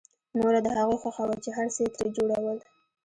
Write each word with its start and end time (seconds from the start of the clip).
نوره 0.39 0.59
د 0.63 0.67
هغوی 0.77 0.97
خوښه 1.01 1.23
وه 1.27 1.35
چې 1.43 1.49
هر 1.57 1.67
څه 1.75 1.79
يې 1.83 1.89
ترې 1.95 2.09
جوړول. 2.17 2.57